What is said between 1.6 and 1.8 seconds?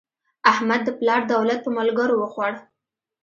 په